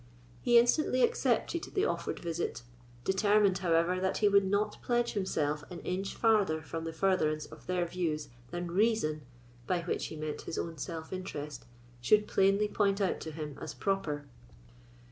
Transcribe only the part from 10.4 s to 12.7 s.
his own self interest) should plainly